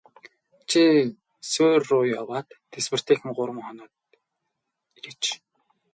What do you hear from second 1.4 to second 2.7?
суурь руу яваад